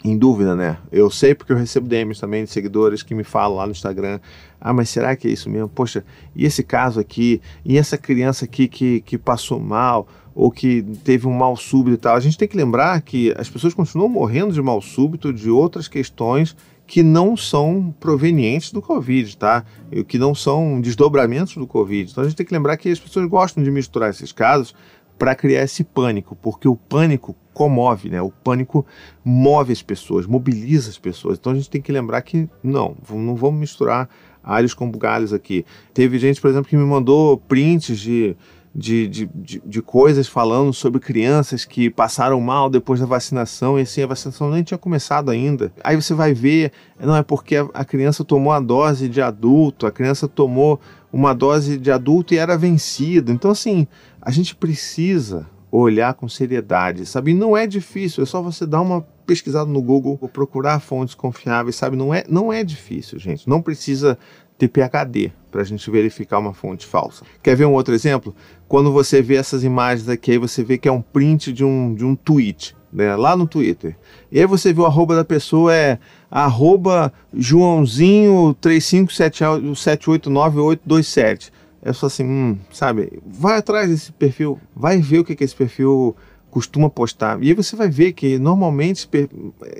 em 0.03 0.17
dúvida, 0.17 0.55
né? 0.55 0.77
Eu 0.91 1.09
sei 1.09 1.33
porque 1.33 1.51
eu 1.51 1.57
recebo 1.57 1.87
DMs 1.87 2.19
também 2.19 2.43
de 2.43 2.49
seguidores 2.49 3.03
que 3.03 3.15
me 3.15 3.23
falam 3.23 3.57
lá 3.57 3.65
no 3.65 3.71
Instagram: 3.71 4.19
ah, 4.59 4.73
mas 4.73 4.89
será 4.89 5.15
que 5.15 5.27
é 5.27 5.31
isso 5.31 5.49
mesmo? 5.49 5.67
Poxa, 5.67 6.03
e 6.35 6.45
esse 6.45 6.63
caso 6.63 6.99
aqui? 6.99 7.41
E 7.65 7.77
essa 7.77 7.97
criança 7.97 8.45
aqui 8.45 8.67
que, 8.67 9.01
que 9.01 9.17
passou 9.17 9.59
mal? 9.59 10.07
Ou 10.35 10.51
que 10.51 10.83
teve 11.03 11.25
um 11.27 11.33
mal 11.33 11.55
súbito 11.55 11.95
e 11.95 11.97
tal? 11.97 12.15
A 12.15 12.19
gente 12.19 12.37
tem 12.37 12.47
que 12.47 12.55
lembrar 12.55 13.01
que 13.01 13.33
as 13.37 13.49
pessoas 13.49 13.73
continuam 13.73 14.07
morrendo 14.07 14.53
de 14.53 14.61
mal 14.61 14.79
súbito 14.81 15.33
de 15.33 15.49
outras 15.49 15.87
questões 15.87 16.55
que 16.85 17.03
não 17.03 17.35
são 17.35 17.93
provenientes 17.99 18.71
do 18.71 18.81
Covid, 18.81 19.35
tá? 19.35 19.65
Que 20.07 20.17
não 20.17 20.33
são 20.33 20.79
desdobramentos 20.79 21.55
do 21.55 21.67
Covid. 21.67 22.11
Então 22.11 22.23
a 22.23 22.27
gente 22.27 22.37
tem 22.37 22.45
que 22.45 22.53
lembrar 22.53 22.77
que 22.77 22.89
as 22.89 22.99
pessoas 22.99 23.27
gostam 23.27 23.61
de 23.63 23.69
misturar 23.69 24.09
esses 24.09 24.31
casos 24.31 24.73
para 25.17 25.35
criar 25.35 25.63
esse 25.63 25.83
pânico, 25.83 26.35
porque 26.35 26.67
o 26.67 26.75
pânico 26.75 27.35
comove, 27.53 28.09
né? 28.09 28.21
O 28.21 28.29
pânico 28.29 28.85
move 29.25 29.73
as 29.73 29.81
pessoas, 29.81 30.27
mobiliza 30.27 30.89
as 30.89 30.97
pessoas. 30.99 31.37
Então 31.39 31.53
a 31.53 31.55
gente 31.55 31.69
tem 31.69 31.81
que 31.81 31.91
lembrar 31.91 32.21
que 32.21 32.47
não, 32.63 32.95
não 33.09 33.35
vamos 33.35 33.59
misturar 33.59 34.07
alhos 34.43 34.73
com 34.73 34.89
bugalhos 34.89 35.33
aqui. 35.33 35.65
Teve 35.93 36.19
gente, 36.19 36.39
por 36.39 36.49
exemplo, 36.49 36.69
que 36.69 36.77
me 36.77 36.85
mandou 36.85 37.37
prints 37.37 37.99
de 37.99 38.35
de, 38.77 39.07
de, 39.07 39.29
de, 39.33 39.61
de, 39.65 39.81
coisas 39.81 40.27
falando 40.27 40.71
sobre 40.71 41.01
crianças 41.01 41.65
que 41.65 41.89
passaram 41.89 42.39
mal 42.39 42.69
depois 42.69 42.99
da 42.99 43.07
vacinação 43.07 43.79
e 43.79 43.81
assim, 43.81 44.03
a 44.03 44.07
vacinação 44.07 44.51
nem 44.51 44.61
tinha 44.61 44.77
começado 44.77 45.31
ainda. 45.31 45.73
Aí 45.83 45.95
você 45.95 46.13
vai 46.13 46.31
ver, 46.31 46.71
não 46.99 47.15
é 47.15 47.23
porque 47.23 47.55
a, 47.55 47.83
criança 47.83 48.23
tomou 48.23 48.53
a 48.53 48.59
dose 48.59 49.09
de 49.09 49.19
adulto, 49.19 49.87
a 49.87 49.91
criança 49.91 50.27
tomou 50.27 50.79
uma 51.11 51.33
dose 51.33 51.79
de 51.79 51.89
adulto 51.89 52.35
e 52.35 52.37
era 52.37 52.55
vencida. 52.55 53.31
Então, 53.31 53.49
assim, 53.49 53.87
a 54.21 54.29
gente 54.29 54.55
precisa 54.55 55.47
olhar 55.71 56.13
com 56.13 56.29
seriedade, 56.29 57.07
sabe? 57.07 57.33
Não 57.33 57.57
é 57.57 57.65
difícil, 57.65 58.21
é 58.21 58.27
só 58.27 58.43
você 58.43 58.63
dar 58.63 58.81
uma 58.81 59.01
pesquisada 59.25 59.69
no 59.69 59.81
Google, 59.81 60.17
procurar 60.31 60.79
fontes 60.79 61.15
confiáveis, 61.15 61.75
sabe? 61.75 61.97
Não 61.97 62.13
é, 62.13 62.23
não 62.29 62.53
é 62.53 62.63
difícil, 62.63 63.17
gente. 63.17 63.49
Não 63.49 63.59
precisa 63.59 64.19
ter 64.57 64.67
PHD 64.67 65.31
para 65.51 65.61
a 65.61 65.65
gente 65.65 65.89
verificar 65.89 66.39
uma 66.39 66.53
fonte 66.53 66.85
falsa. 66.85 67.23
Quer 67.41 67.55
ver 67.55 67.65
um 67.65 67.71
outro 67.73 67.93
exemplo? 67.93 68.35
Quando 68.67 68.91
você 68.91 69.21
vê 69.21 69.35
essas 69.35 69.63
imagens 69.63 70.09
aqui, 70.09 70.31
aí 70.31 70.37
você 70.37 70.61
vê 70.63 70.77
que 70.77 70.89
é 70.89 70.91
um 70.91 71.01
print 71.01 71.53
de 71.53 71.63
um, 71.63 71.95
de 71.95 72.03
um 72.03 72.15
tweet, 72.15 72.75
né, 72.91 73.15
lá 73.15 73.35
no 73.35 73.47
Twitter. 73.47 73.95
E 74.31 74.39
aí 74.39 74.45
você 74.45 74.73
vê 74.73 74.81
o 74.81 74.85
arroba 74.85 75.15
da 75.15 75.25
pessoa 75.25 75.73
é 75.73 75.97
arroba 76.29 77.13
Joãozinho 77.33 78.55
357892827. 78.61 81.51
É 81.81 81.93
só 81.93 82.07
assim, 82.07 82.25
hum, 82.25 82.57
sabe? 82.71 83.21
Vai 83.25 83.59
atrás 83.59 83.89
desse 83.89 84.11
perfil, 84.11 84.59
vai 84.75 84.99
ver 84.99 85.19
o 85.19 85.23
que, 85.23 85.35
que 85.35 85.43
esse 85.43 85.55
perfil 85.55 86.15
costuma 86.57 86.89
postar. 86.89 87.37
E 87.43 87.49
aí 87.49 87.53
você 87.53 87.75
vai 87.75 87.87
ver 87.87 88.13
que 88.13 88.39
normalmente 88.39 89.07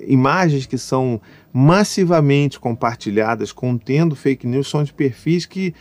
imagens 0.05 0.67
que 0.67 0.77
são 0.77 1.19
massivamente 1.51 2.59
compartilhadas 2.59 3.51
contendo 3.51 4.15
fake 4.15 4.45
news 4.45 4.69
são 4.69 4.83
de 4.83 4.93
perfis 4.93 5.47
que 5.47 5.73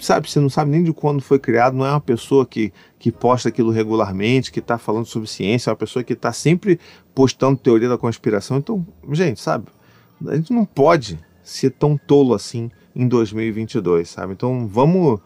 sabe, 0.00 0.28
você 0.28 0.40
não 0.40 0.50
sabe 0.50 0.72
nem 0.72 0.82
de 0.82 0.92
quando 0.92 1.22
foi 1.22 1.38
criado, 1.38 1.76
não 1.76 1.86
é 1.86 1.90
uma 1.92 2.00
pessoa 2.00 2.44
que, 2.44 2.72
que 2.98 3.12
posta 3.12 3.48
aquilo 3.48 3.70
regularmente, 3.70 4.50
que 4.50 4.58
está 4.58 4.76
falando 4.76 5.06
sobre 5.06 5.28
ciência, 5.28 5.70
é 5.70 5.72
uma 5.72 5.76
pessoa 5.76 6.02
que 6.02 6.14
está 6.14 6.32
sempre 6.32 6.80
postando 7.14 7.56
teoria 7.56 7.88
da 7.88 7.96
conspiração. 7.96 8.56
Então, 8.56 8.84
gente, 9.12 9.40
sabe, 9.40 9.66
a 10.26 10.34
gente 10.34 10.52
não 10.52 10.64
pode 10.64 11.16
ser 11.44 11.70
tão 11.70 11.96
tolo 11.96 12.34
assim 12.34 12.72
em 12.94 13.06
2022, 13.06 14.08
sabe? 14.08 14.32
Então, 14.32 14.66
vamos 14.66 15.20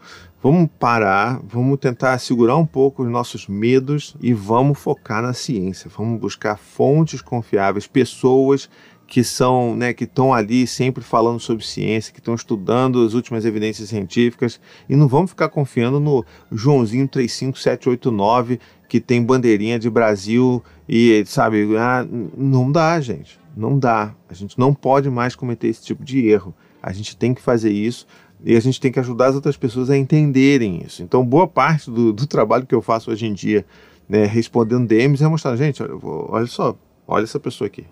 Vamos 0.44 0.68
parar, 0.78 1.40
vamos 1.42 1.78
tentar 1.78 2.18
segurar 2.18 2.58
um 2.58 2.66
pouco 2.66 3.02
os 3.02 3.08
nossos 3.08 3.48
medos 3.48 4.14
e 4.20 4.34
vamos 4.34 4.78
focar 4.78 5.22
na 5.22 5.32
ciência. 5.32 5.90
Vamos 5.96 6.20
buscar 6.20 6.58
fontes 6.58 7.22
confiáveis, 7.22 7.86
pessoas 7.86 8.68
que 9.06 9.24
são, 9.24 9.74
né, 9.74 9.94
que 9.94 10.04
estão 10.04 10.34
ali 10.34 10.66
sempre 10.66 11.02
falando 11.02 11.40
sobre 11.40 11.64
ciência, 11.64 12.12
que 12.12 12.20
estão 12.20 12.34
estudando 12.34 13.06
as 13.06 13.14
últimas 13.14 13.46
evidências 13.46 13.88
científicas 13.88 14.60
e 14.86 14.94
não 14.94 15.08
vamos 15.08 15.30
ficar 15.30 15.48
confiando 15.48 15.98
no 15.98 16.22
Joãozinho 16.52 17.08
35789 17.08 18.60
que 18.86 19.00
tem 19.00 19.24
bandeirinha 19.24 19.78
de 19.78 19.88
Brasil 19.88 20.62
e 20.86 21.24
sabe, 21.24 21.74
ah, 21.78 22.06
não 22.36 22.70
dá, 22.70 23.00
gente. 23.00 23.40
Não 23.56 23.78
dá. 23.78 24.14
A 24.28 24.34
gente 24.34 24.58
não 24.58 24.74
pode 24.74 25.08
mais 25.08 25.34
cometer 25.34 25.68
esse 25.68 25.82
tipo 25.82 26.04
de 26.04 26.28
erro. 26.28 26.54
A 26.82 26.92
gente 26.92 27.16
tem 27.16 27.32
que 27.32 27.40
fazer 27.40 27.70
isso 27.70 28.06
e 28.42 28.56
a 28.56 28.60
gente 28.60 28.80
tem 28.80 28.92
que 28.92 29.00
ajudar 29.00 29.26
as 29.26 29.34
outras 29.34 29.56
pessoas 29.56 29.90
a 29.90 29.96
entenderem 29.96 30.82
isso. 30.84 31.02
Então, 31.02 31.24
boa 31.24 31.46
parte 31.46 31.90
do, 31.90 32.12
do 32.12 32.26
trabalho 32.26 32.66
que 32.66 32.74
eu 32.74 32.82
faço 32.82 33.10
hoje 33.10 33.26
em 33.26 33.32
dia, 33.32 33.64
né, 34.08 34.24
respondendo 34.24 34.86
DMs, 34.86 35.22
é 35.22 35.28
mostrar, 35.28 35.56
gente, 35.56 35.82
olha 36.02 36.46
só, 36.46 36.76
olha 37.06 37.24
essa 37.24 37.40
pessoa 37.40 37.66
aqui. 37.66 37.86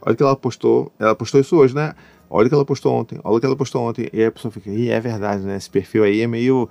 Olha 0.00 0.12
o 0.12 0.16
que 0.16 0.22
ela 0.22 0.36
postou, 0.36 0.92
ela 0.98 1.14
postou 1.14 1.40
isso 1.40 1.56
hoje, 1.56 1.74
né? 1.74 1.94
Olha 2.30 2.46
o 2.46 2.48
que 2.48 2.54
ela 2.54 2.64
postou 2.64 2.94
ontem, 2.94 3.18
olha 3.24 3.36
o 3.36 3.40
que 3.40 3.46
ela 3.46 3.56
postou 3.56 3.82
ontem. 3.82 4.08
E 4.12 4.20
aí 4.20 4.26
a 4.26 4.32
pessoa 4.32 4.52
fica, 4.52 4.70
e 4.70 4.90
é 4.90 5.00
verdade, 5.00 5.42
né? 5.44 5.56
Esse 5.56 5.68
perfil 5.68 6.04
aí 6.04 6.20
é 6.20 6.26
meio. 6.26 6.68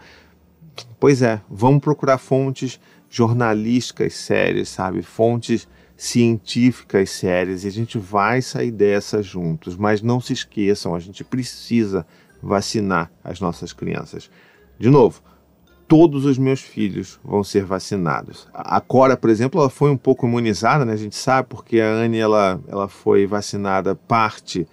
Pois 1.00 1.22
é, 1.22 1.42
vamos 1.50 1.82
procurar 1.82 2.18
fontes 2.18 2.80
jornalísticas 3.10 4.14
sérias, 4.14 4.70
sabe? 4.70 5.02
Fontes 5.02 5.68
científicas 5.96 7.10
sérias 7.10 7.64
e 7.64 7.68
a 7.68 7.72
gente 7.72 7.98
vai 7.98 8.42
sair 8.42 8.72
dessa 8.72 9.24
juntos. 9.24 9.76
Mas 9.76 10.02
não 10.02 10.22
se 10.22 10.32
esqueçam, 10.32 10.94
a 10.94 11.00
gente 11.00 11.24
precisa 11.24 12.06
vacinar 12.42 13.12
as 13.24 13.40
nossas 13.40 13.74
crianças. 13.74 14.30
De 14.80 14.90
novo, 14.90 15.22
todos 15.88 16.26
os 16.26 16.38
meus 16.38 16.60
filhos 16.60 17.20
vão 17.24 17.44
ser 17.44 17.64
vacinados. 17.64 18.48
A 18.54 18.82
Cora, 18.82 19.16
por 19.16 19.30
exemplo, 19.30 19.60
ela 19.60 19.70
foi 19.70 19.90
um 19.90 19.98
pouco 19.98 20.28
imunizada, 20.28 20.84
né? 20.84 20.94
A 20.94 20.98
gente 20.98 21.16
sabe 21.16 21.48
porque 21.50 21.80
a 21.80 21.90
Anne 21.90 22.18
ela, 22.18 22.60
ela 22.68 22.88
foi 22.88 23.26
vacinada 23.26 23.96
parte 23.96 24.68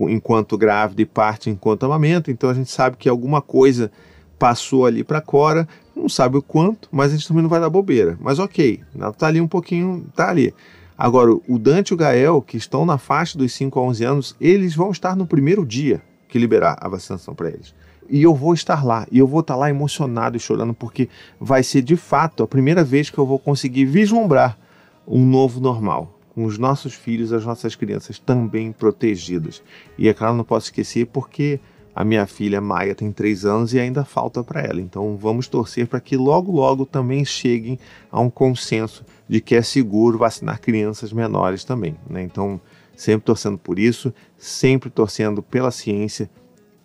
enquanto 0.00 0.58
grávida 0.58 1.02
e 1.02 1.06
parte 1.06 1.50
enquanto 1.50 1.84
amamento, 1.84 2.30
então 2.30 2.50
a 2.50 2.54
gente 2.54 2.70
sabe 2.70 2.96
que 2.96 3.08
alguma 3.08 3.40
coisa 3.40 3.92
passou 4.36 4.86
ali 4.86 5.04
para 5.04 5.20
Cora, 5.20 5.68
não 5.94 6.08
sabe 6.08 6.36
o 6.36 6.42
quanto, 6.42 6.88
mas 6.90 7.12
a 7.12 7.16
gente 7.16 7.28
também 7.28 7.42
não 7.42 7.50
vai 7.50 7.60
dar 7.60 7.70
bobeira. 7.70 8.18
Mas 8.20 8.40
ok, 8.40 8.80
ela 8.98 9.12
tá 9.12 9.28
ali 9.28 9.40
um 9.40 9.46
pouquinho, 9.46 10.06
tá 10.16 10.28
ali. 10.28 10.52
Agora, 10.98 11.32
o 11.32 11.58
Dante 11.58 11.90
e 11.90 11.94
o 11.94 11.96
Gael, 11.96 12.42
que 12.42 12.56
estão 12.56 12.84
na 12.84 12.98
faixa 12.98 13.38
dos 13.38 13.52
5 13.52 13.78
a 13.78 13.82
11 13.82 14.04
anos, 14.04 14.36
eles 14.40 14.74
vão 14.74 14.90
estar 14.90 15.14
no 15.14 15.26
primeiro 15.26 15.64
dia 15.64 16.02
que 16.34 16.38
liberar 16.40 16.76
a 16.80 16.88
vacinação 16.88 17.32
para 17.32 17.48
eles. 17.48 17.72
E 18.10 18.20
eu 18.20 18.34
vou 18.34 18.54
estar 18.54 18.84
lá, 18.84 19.06
e 19.08 19.20
eu 19.20 19.26
vou 19.26 19.38
estar 19.38 19.54
lá 19.54 19.70
emocionado 19.70 20.36
e 20.36 20.40
chorando, 20.40 20.74
porque 20.74 21.08
vai 21.38 21.62
ser 21.62 21.80
de 21.80 21.94
fato 21.94 22.42
a 22.42 22.48
primeira 22.48 22.82
vez 22.82 23.08
que 23.08 23.16
eu 23.16 23.24
vou 23.24 23.38
conseguir 23.38 23.84
vislumbrar 23.84 24.58
um 25.06 25.24
novo 25.24 25.60
normal, 25.60 26.18
com 26.34 26.44
os 26.44 26.58
nossos 26.58 26.92
filhos, 26.92 27.32
as 27.32 27.46
nossas 27.46 27.76
crianças 27.76 28.18
também 28.18 28.72
protegidas. 28.72 29.62
E 29.96 30.08
é 30.08 30.12
claro, 30.12 30.34
não 30.34 30.42
posso 30.42 30.66
esquecer 30.66 31.06
porque 31.06 31.60
a 31.94 32.02
minha 32.02 32.26
filha 32.26 32.60
Maia 32.60 32.96
tem 32.96 33.12
três 33.12 33.44
anos 33.44 33.72
e 33.72 33.78
ainda 33.78 34.04
falta 34.04 34.42
para 34.42 34.60
ela. 34.60 34.80
Então 34.80 35.16
vamos 35.16 35.46
torcer 35.46 35.86
para 35.86 36.00
que 36.00 36.16
logo, 36.16 36.50
logo 36.50 36.84
também 36.84 37.24
cheguem 37.24 37.78
a 38.10 38.20
um 38.20 38.28
consenso 38.28 39.04
de 39.28 39.40
que 39.40 39.54
é 39.54 39.62
seguro 39.62 40.18
vacinar 40.18 40.60
crianças 40.60 41.12
menores 41.12 41.62
também. 41.62 41.96
Né? 42.10 42.24
Então 42.24 42.60
sempre 42.96 43.24
torcendo 43.24 43.58
por 43.58 43.78
isso, 43.78 44.12
sempre 44.36 44.90
torcendo 44.90 45.42
pela 45.42 45.70
ciência 45.70 46.30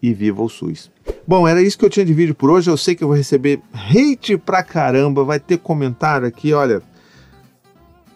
e 0.01 0.13
viva 0.13 0.41
o 0.41 0.49
SUS. 0.49 0.91
Bom, 1.27 1.47
era 1.47 1.61
isso 1.61 1.77
que 1.77 1.85
eu 1.85 1.89
tinha 1.89 2.05
de 2.05 2.13
vídeo 2.13 2.33
por 2.33 2.49
hoje. 2.49 2.69
Eu 2.69 2.77
sei 2.77 2.95
que 2.95 3.03
eu 3.03 3.07
vou 3.07 3.17
receber 3.17 3.59
hate 3.73 4.37
pra 4.37 4.63
caramba, 4.63 5.23
vai 5.23 5.39
ter 5.39 5.57
comentário 5.57 6.27
aqui, 6.27 6.53
olha. 6.53 6.81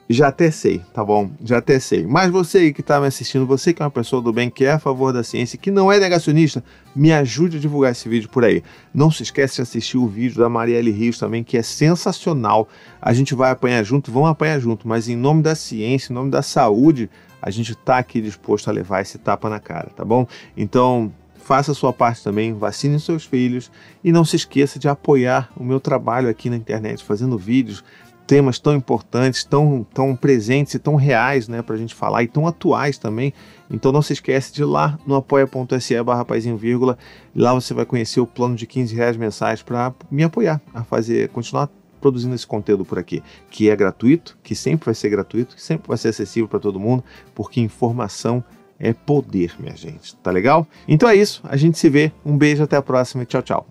Já 0.09 0.27
até 0.27 0.51
sei, 0.51 0.81
tá 0.93 1.03
bom? 1.03 1.31
Já 1.43 1.57
até 1.57 1.79
sei. 1.79 2.05
Mas 2.05 2.29
você 2.29 2.57
aí 2.57 2.73
que 2.73 2.81
está 2.81 2.99
me 2.99 3.07
assistindo, 3.07 3.47
você 3.47 3.73
que 3.73 3.81
é 3.81 3.85
uma 3.85 3.89
pessoa 3.89 4.21
do 4.21 4.33
bem, 4.33 4.49
que 4.49 4.65
é 4.65 4.71
a 4.71 4.79
favor 4.79 5.13
da 5.13 5.23
ciência, 5.23 5.57
que 5.57 5.71
não 5.71 5.91
é 5.91 5.97
negacionista, 5.97 6.63
me 6.93 7.11
ajude 7.13 7.57
a 7.57 7.59
divulgar 7.59 7.93
esse 7.93 8.07
vídeo 8.09 8.29
por 8.29 8.43
aí. 8.43 8.61
Não 8.93 9.09
se 9.09 9.23
esquece 9.23 9.55
de 9.55 9.61
assistir 9.61 9.97
o 9.97 10.05
vídeo 10.05 10.39
da 10.39 10.49
Marielle 10.49 10.91
Rios 10.91 11.17
também, 11.17 11.41
que 11.41 11.57
é 11.57 11.63
sensacional. 11.63 12.67
A 13.01 13.13
gente 13.13 13.33
vai 13.33 13.49
apanhar 13.49 13.81
junto, 13.83 14.11
vamos 14.11 14.29
apanhar 14.29 14.59
junto, 14.59 14.87
mas 14.87 15.07
em 15.07 15.15
nome 15.15 15.41
da 15.41 15.55
ciência, 15.55 16.11
em 16.11 16.15
nome 16.15 16.29
da 16.29 16.41
saúde, 16.41 17.09
a 17.43 17.51
gente 17.51 17.73
está 17.73 17.97
aqui 17.97 18.21
disposto 18.21 18.69
a 18.69 18.71
levar 18.71 19.01
esse 19.01 19.17
tapa 19.17 19.49
na 19.49 19.59
cara, 19.59 19.89
tá 19.93 20.05
bom? 20.05 20.25
Então, 20.55 21.11
faça 21.35 21.73
a 21.73 21.75
sua 21.75 21.91
parte 21.91 22.23
também, 22.23 22.53
vacine 22.53 22.97
seus 22.99 23.25
filhos 23.25 23.69
e 24.01 24.11
não 24.11 24.23
se 24.23 24.37
esqueça 24.37 24.79
de 24.79 24.87
apoiar 24.87 25.49
o 25.57 25.63
meu 25.63 25.79
trabalho 25.79 26.29
aqui 26.29 26.49
na 26.49 26.55
internet, 26.55 27.03
fazendo 27.03 27.37
vídeos, 27.37 27.83
temas 28.25 28.57
tão 28.57 28.73
importantes, 28.73 29.43
tão, 29.43 29.85
tão 29.93 30.15
presentes 30.15 30.73
e 30.73 30.79
tão 30.79 30.95
reais, 30.95 31.49
né, 31.49 31.61
para 31.61 31.75
a 31.75 31.77
gente 31.77 31.93
falar 31.93 32.23
e 32.23 32.27
tão 32.27 32.47
atuais 32.47 32.97
também. 32.97 33.33
Então 33.69 33.91
não 33.91 34.01
se 34.01 34.13
esquece 34.13 34.53
de 34.53 34.61
ir 34.61 34.65
lá 34.65 34.97
no 35.05 35.15
apoia.se 35.15 36.01
barra 36.01 36.25
vírgula, 36.57 36.97
lá 37.35 37.53
você 37.53 37.73
vai 37.73 37.85
conhecer 37.85 38.21
o 38.21 38.27
plano 38.27 38.55
de 38.55 38.65
15 38.65 38.95
reais 38.95 39.17
mensais 39.17 39.61
para 39.61 39.93
me 40.09 40.23
apoiar 40.23 40.61
a 40.73 40.83
fazer, 40.83 41.27
continuar 41.29 41.69
produzindo 42.03 42.35
esse 42.35 42.45
conteúdo 42.45 42.83
por 42.83 42.99
aqui, 42.99 43.23
que 43.49 43.69
é 43.69 43.75
gratuito, 43.77 44.37
que 44.43 44.53
sempre 44.53 44.87
vai 44.87 44.93
ser 44.93 45.07
gratuito, 45.07 45.55
que 45.55 45.61
sempre 45.61 45.87
vai 45.87 45.97
ser 45.97 46.09
acessível 46.09 46.49
para 46.49 46.59
todo 46.59 46.77
mundo, 46.77 47.01
porque 47.33 47.61
informação 47.61 48.43
é 48.77 48.91
poder, 48.91 49.55
minha 49.57 49.73
gente. 49.77 50.13
Tá 50.17 50.29
legal? 50.29 50.67
Então 50.85 51.07
é 51.07 51.15
isso, 51.15 51.41
a 51.45 51.55
gente 51.55 51.79
se 51.79 51.89
vê. 51.89 52.11
Um 52.25 52.37
beijo, 52.37 52.61
até 52.61 52.75
a 52.75 52.81
próxima 52.81 53.23
e 53.23 53.25
tchau, 53.25 53.41
tchau. 53.41 53.67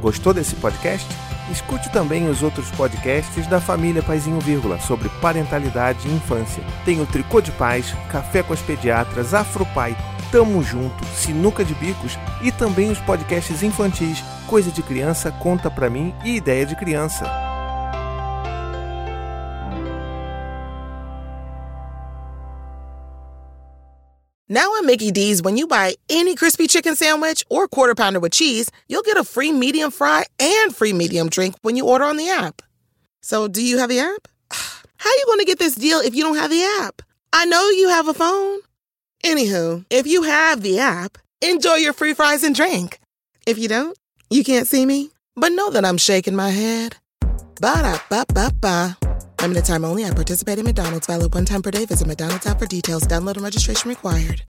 Gostou 0.00 0.32
desse 0.32 0.56
podcast? 0.56 1.06
Escute 1.52 1.92
também 1.92 2.26
os 2.30 2.42
outros 2.42 2.70
podcasts 2.70 3.46
da 3.46 3.60
família 3.60 4.02
Paizinho 4.02 4.40
Vírgula 4.40 4.80
sobre 4.80 5.10
parentalidade 5.20 6.08
e 6.08 6.12
infância. 6.12 6.64
Tem 6.86 7.02
o 7.02 7.06
Tricô 7.06 7.42
de 7.42 7.52
Paz, 7.52 7.92
Café 8.10 8.42
com 8.42 8.54
as 8.54 8.62
Pediatras, 8.62 9.34
Afropai, 9.34 9.94
Tamo 10.32 10.62
Junto, 10.62 11.04
Sinuca 11.06 11.62
de 11.62 11.74
Bicos 11.74 12.16
e 12.40 12.50
também 12.50 12.90
os 12.90 12.98
podcasts 13.00 13.62
infantis 13.62 14.24
Coisa 14.50 14.72
de 14.72 14.82
Criança, 14.82 15.30
Conta 15.30 15.70
Pra 15.70 15.88
Mim 15.88 16.12
e 16.24 16.34
Ideia 16.34 16.66
de 16.66 16.74
Criança. 16.74 17.24
Now 24.48 24.74
at 24.76 24.84
Mickey 24.84 25.12
D's, 25.12 25.40
when 25.40 25.56
you 25.56 25.68
buy 25.68 25.94
any 26.08 26.34
crispy 26.34 26.66
chicken 26.66 26.96
sandwich 26.96 27.44
or 27.48 27.68
quarter 27.68 27.94
pounder 27.94 28.18
with 28.18 28.32
cheese, 28.32 28.72
you'll 28.88 29.04
get 29.04 29.16
a 29.16 29.22
free 29.22 29.52
medium 29.52 29.92
fry 29.92 30.24
and 30.40 30.74
free 30.74 30.92
medium 30.92 31.28
drink 31.28 31.54
when 31.62 31.76
you 31.76 31.86
order 31.86 32.04
on 32.04 32.16
the 32.16 32.28
app. 32.28 32.60
So, 33.22 33.46
do 33.46 33.62
you 33.62 33.78
have 33.78 33.88
the 33.88 34.00
app? 34.00 34.26
How 34.50 35.10
are 35.10 35.16
you 35.16 35.26
going 35.26 35.38
to 35.38 35.44
get 35.44 35.60
this 35.60 35.76
deal 35.76 36.00
if 36.00 36.16
you 36.16 36.24
don't 36.24 36.34
have 36.34 36.50
the 36.50 36.64
app? 36.80 37.02
I 37.32 37.44
know 37.44 37.68
you 37.68 37.88
have 37.90 38.08
a 38.08 38.14
phone. 38.14 38.58
Anywho, 39.24 39.84
if 39.90 40.08
you 40.08 40.24
have 40.24 40.62
the 40.62 40.80
app, 40.80 41.18
enjoy 41.40 41.76
your 41.76 41.92
free 41.92 42.14
fries 42.14 42.42
and 42.42 42.52
drink. 42.52 42.98
If 43.46 43.56
you 43.56 43.68
don't, 43.68 43.96
you 44.30 44.44
can't 44.44 44.66
see 44.66 44.86
me, 44.86 45.10
but 45.36 45.52
know 45.52 45.70
that 45.70 45.84
I'm 45.84 45.98
shaking 45.98 46.36
my 46.36 46.50
head. 46.50 46.96
Ba 47.60 47.82
da 47.82 47.98
ba 48.08 48.24
ba 48.32 48.50
ba. 48.60 48.96
Limited 49.42 49.64
time 49.64 49.84
only 49.84 50.04
I 50.04 50.10
participate 50.10 50.58
in 50.58 50.64
McDonald's. 50.64 51.06
Valid 51.06 51.34
one 51.34 51.44
time 51.44 51.62
per 51.62 51.70
day. 51.70 51.84
Visit 51.84 52.06
McDonald's 52.06 52.46
app 52.46 52.58
for 52.58 52.66
details. 52.66 53.06
Download 53.06 53.36
and 53.36 53.42
registration 53.42 53.88
required. 53.88 54.42